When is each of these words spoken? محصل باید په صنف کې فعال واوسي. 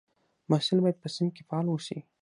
محصل 0.49 0.77
باید 0.83 0.97
په 1.03 1.07
صنف 1.15 1.31
کې 1.35 1.43
فعال 1.47 1.65
واوسي. 1.67 1.99